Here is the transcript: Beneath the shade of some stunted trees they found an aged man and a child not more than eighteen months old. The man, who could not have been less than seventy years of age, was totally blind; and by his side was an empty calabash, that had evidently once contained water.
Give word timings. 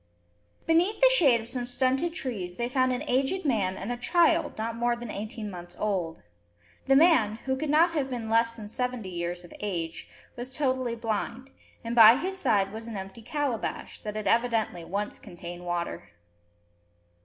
Beneath 0.65 0.99
the 0.99 1.11
shade 1.13 1.41
of 1.41 1.47
some 1.47 1.67
stunted 1.67 2.11
trees 2.15 2.55
they 2.55 2.67
found 2.67 2.91
an 2.91 3.03
aged 3.07 3.45
man 3.45 3.77
and 3.77 3.91
a 3.91 3.97
child 3.97 4.57
not 4.57 4.75
more 4.75 4.95
than 4.95 5.11
eighteen 5.11 5.47
months 5.51 5.75
old. 5.77 6.23
The 6.87 6.95
man, 6.95 7.35
who 7.45 7.55
could 7.55 7.69
not 7.69 7.91
have 7.91 8.09
been 8.09 8.27
less 8.27 8.53
than 8.53 8.67
seventy 8.67 9.09
years 9.11 9.43
of 9.43 9.53
age, 9.59 10.09
was 10.35 10.55
totally 10.55 10.95
blind; 10.95 11.51
and 11.83 11.93
by 11.95 12.15
his 12.17 12.35
side 12.35 12.73
was 12.73 12.87
an 12.87 12.97
empty 12.97 13.21
calabash, 13.21 13.99
that 13.99 14.15
had 14.15 14.25
evidently 14.25 14.83
once 14.83 15.19
contained 15.19 15.67
water. 15.67 16.09